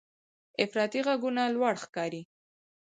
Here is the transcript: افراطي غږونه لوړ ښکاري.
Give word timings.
افراطي 0.63 0.99
غږونه 1.07 1.43
لوړ 1.55 1.73
ښکاري. 1.83 2.21